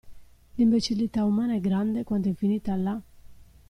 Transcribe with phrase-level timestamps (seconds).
[0.57, 2.99] L'imbecillità umana è grande quanto è infinita la.